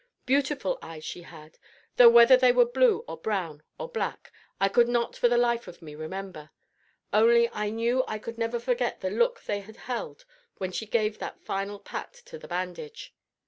[0.25, 1.59] Beautiful eyes she had,
[1.97, 5.67] though whether they were blue or brown or black, I could not for the life
[5.67, 6.49] of me remember;
[7.13, 10.25] only I knew I could never forget the look they had held
[10.57, 13.13] when she gave that final pat to the bandage.